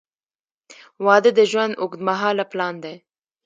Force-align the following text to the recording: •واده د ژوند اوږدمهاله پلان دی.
•واده 1.05 1.31
د 1.35 1.39
ژوند 1.51 1.73
اوږدمهاله 1.81 2.43
پلان 2.51 2.75
دی. 2.83 2.95